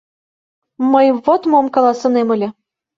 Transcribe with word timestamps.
—Мый 0.91 1.07
вот 1.25 1.41
мом 1.51 1.65
каласынем 1.75 2.27
ыле. 2.35 2.47